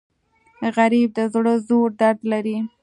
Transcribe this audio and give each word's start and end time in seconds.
غریب 0.77 1.09
د 1.17 1.19
زړه 1.33 1.53
ژور 1.67 1.89
درد 2.01 2.19
لري 2.31 2.57